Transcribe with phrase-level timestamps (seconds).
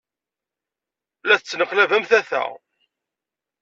[1.27, 2.43] La tettneqlab am tata.